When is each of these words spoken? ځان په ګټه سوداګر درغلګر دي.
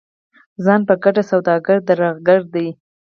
ځان 0.65 0.81
په 0.87 0.93
ګټه 1.03 1.23
سوداګر 1.31 1.77
درغلګر 1.87 2.39
دي. 2.53 2.67